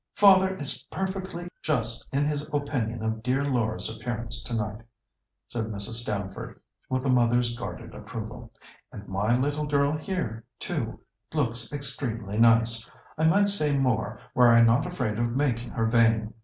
"Father 0.15 0.57
is 0.57 0.79
perfectly 0.89 1.47
just 1.61 2.07
in 2.11 2.25
his 2.25 2.49
opinion 2.51 3.03
of 3.03 3.21
dear 3.21 3.41
Laura's 3.41 3.87
appearance 3.95 4.41
to 4.41 4.55
night," 4.55 4.81
said 5.47 5.65
Mrs. 5.65 5.93
Stamford, 6.01 6.59
with 6.89 7.05
a 7.05 7.09
mother's 7.09 7.55
guarded 7.55 7.93
approval; 7.93 8.51
"and 8.91 9.07
my 9.07 9.37
little 9.37 9.67
girl 9.67 9.95
here, 9.95 10.43
too, 10.57 11.01
looks 11.35 11.71
extremely 11.71 12.39
nice. 12.39 12.89
I 13.15 13.25
might 13.25 13.49
say 13.49 13.77
more, 13.77 14.19
were 14.33 14.49
I 14.49 14.61
not 14.63 14.87
afraid 14.87 15.19
of 15.19 15.33
making 15.35 15.69
her 15.69 15.85
vain. 15.85 16.33